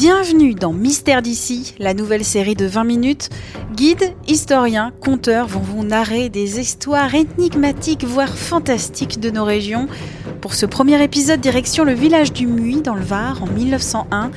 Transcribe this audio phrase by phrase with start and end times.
[0.00, 3.28] Bienvenue dans Mystère d'ici, la nouvelle série de 20 minutes.
[3.74, 9.88] Guides, historiens, conteurs vont vous narrer des histoires énigmatiques, voire fantastiques de nos régions.
[10.40, 14.30] Pour ce premier épisode, direction le village du Muy dans le Var en 1901,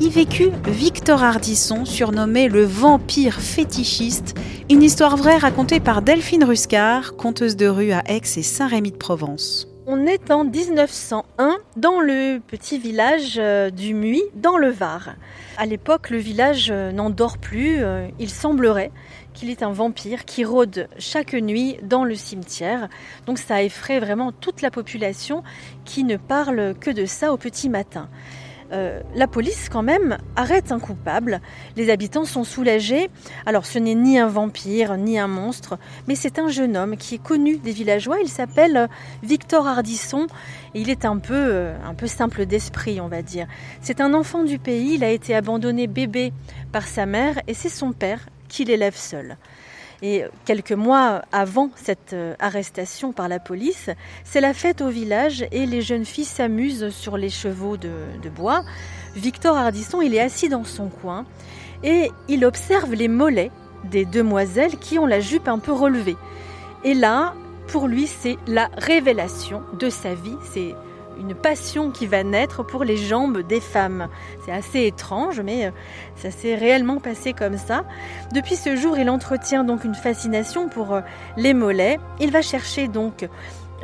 [0.00, 4.34] y vécut Victor Ardisson, surnommé le vampire fétichiste,
[4.70, 9.69] une histoire vraie racontée par Delphine Ruscar, conteuse de rue à Aix et Saint-Rémy-de-Provence.
[9.92, 15.16] On est en 1901 dans le petit village euh, du Muy, dans le Var.
[15.56, 17.82] À l'époque, le village euh, n'en dort plus.
[17.82, 18.92] euh, Il semblerait
[19.34, 22.88] qu'il est un vampire qui rôde chaque nuit dans le cimetière.
[23.26, 25.42] Donc ça effraie vraiment toute la population
[25.84, 28.08] qui ne parle que de ça au petit matin.
[28.72, 31.40] Euh, la police, quand même, arrête un coupable.
[31.76, 33.10] Les habitants sont soulagés.
[33.46, 37.16] Alors, ce n'est ni un vampire, ni un monstre, mais c'est un jeune homme qui
[37.16, 38.20] est connu des villageois.
[38.20, 38.86] Il s'appelle euh,
[39.22, 40.26] Victor Ardisson
[40.74, 43.46] et il est un peu, euh, un peu simple d'esprit, on va dire.
[43.80, 44.94] C'est un enfant du pays.
[44.94, 46.32] Il a été abandonné bébé
[46.72, 49.36] par sa mère et c'est son père qui l'élève seul.
[50.02, 53.90] Et quelques mois avant cette euh, arrestation par la police,
[54.24, 57.90] c'est la fête au village et les jeunes filles s'amusent sur les chevaux de,
[58.34, 58.64] bois.
[59.14, 61.26] Victor Ardisson, il est assis dans son coin
[61.82, 63.50] et il observe les mollets
[63.84, 66.16] des demoiselles qui ont la jupe un peu relevée.
[66.84, 67.34] Et là,
[67.68, 70.36] pour lui, c'est la révélation de sa vie.
[70.52, 70.74] C'est
[71.20, 74.08] une passion qui va naître pour les jambes des femmes.
[74.44, 75.70] C'est assez étrange, mais euh,
[76.16, 77.84] ça s'est réellement passé comme ça.
[78.32, 81.00] Depuis ce jour, il entretient donc une fascination pour euh,
[81.36, 81.98] les mollets.
[82.20, 83.28] Il va chercher donc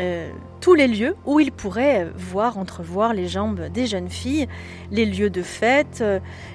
[0.00, 0.30] euh,
[0.60, 4.48] tous les lieux où il pourrait voir, entrevoir les jambes des jeunes filles,
[4.90, 6.02] les lieux de fête,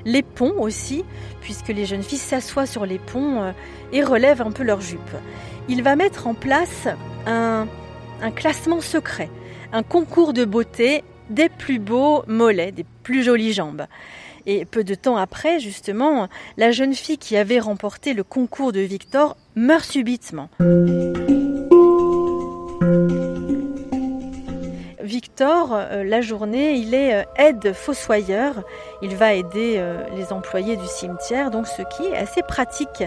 [0.06, 1.06] les ponts aussi,
[1.42, 3.54] puisque les jeunes filles s'assoient sur les ponts
[3.94, 5.16] et relèvent un peu leurs jupes.
[5.70, 6.88] Il va mettre en place
[7.26, 7.68] un,
[8.22, 9.30] un classement secret,
[9.74, 13.86] un concours de beauté des plus beaux mollets, des plus jolies jambes.
[14.46, 16.28] Et peu de temps après, justement,
[16.58, 20.50] la jeune fille qui avait remporté le concours de Victor meurt subitement.
[25.04, 28.64] Victor, euh, la journée, il est euh, aide fossoyeur.
[29.02, 33.04] Il va aider euh, les employés du cimetière, donc ce qui est assez pratique,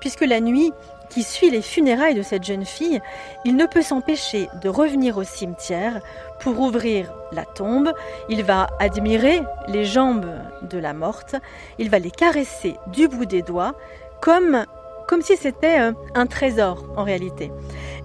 [0.00, 0.72] puisque la nuit
[1.10, 3.00] qui suit les funérailles de cette jeune fille,
[3.44, 6.00] il ne peut s'empêcher de revenir au cimetière
[6.40, 7.92] pour ouvrir la tombe.
[8.28, 10.26] Il va admirer les jambes
[10.62, 11.36] de la morte,
[11.78, 13.74] il va les caresser du bout des doigts,
[14.20, 14.64] comme,
[15.06, 17.52] comme si c'était euh, un trésor en réalité.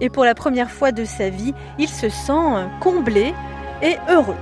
[0.00, 3.34] Et pour la première fois de sa vie, il se sent euh, comblé
[3.82, 4.36] et heureux.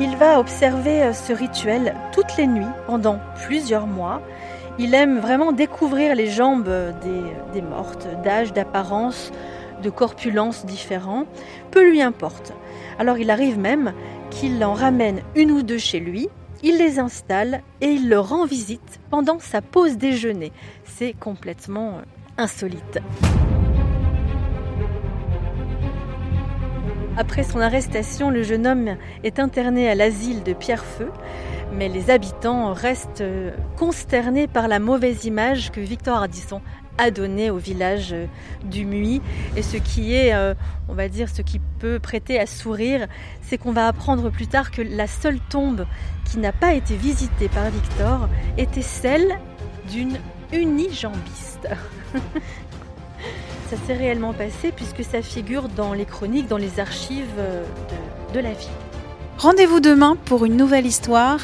[0.00, 4.22] Il va observer euh, ce rituel toutes les nuits pendant plusieurs mois.
[4.78, 6.70] Il aime vraiment découvrir les jambes
[7.02, 7.22] des,
[7.52, 9.32] des mortes, d'âge, d'apparence,
[9.82, 11.24] de corpulence différents.
[11.70, 12.52] Peu lui importe.
[12.98, 13.92] Alors il arrive même
[14.30, 16.28] qu'il en ramène une ou deux chez lui,
[16.62, 20.52] il les installe et il leur rend visite pendant sa pause déjeuner.
[20.84, 22.02] C'est complètement euh,
[22.36, 22.98] insolite.
[27.16, 31.10] Après son arrestation, le jeune homme est interné à l'asile de Pierrefeu,
[31.72, 36.60] mais les habitants restent euh, consternés par la mauvaise image que Victor Ardisson
[36.96, 38.26] a donnée au village euh,
[38.64, 39.20] du Muy.
[39.56, 40.54] Et ce qui est, euh,
[40.88, 43.06] on va dire, ce qui peut prêter à sourire,
[43.42, 45.86] c'est qu'on va apprendre plus tard que la seule tombe
[46.24, 49.38] qui n'a pas été visitée par Victor était celle
[49.90, 50.18] d'une
[50.52, 51.68] unijambiste.
[53.70, 57.26] ça s'est réellement passé puisque ça figure dans les chroniques, dans les archives
[58.32, 58.68] de, la vie.
[59.38, 61.38] Rendez-vous demain pour une nouvelle histoire.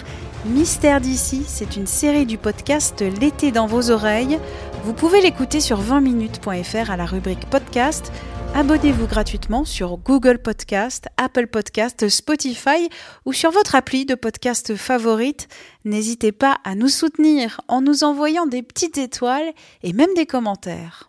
[0.47, 4.41] Mystère d'ici, c'est une série du podcast L'été dans vos oreilles.
[4.83, 8.11] Vous pouvez l'écouter sur 20minutes.fr à la rubrique podcast.
[8.57, 12.89] Abonnez-vous gratuitement sur Google Podcast, Apple Podcast, Spotify
[13.27, 15.47] ou sur votre appli de podcast favorite.
[15.85, 19.53] N'hésitez pas à nous soutenir en nous envoyant des petites étoiles
[19.85, 21.09] et même des commentaires.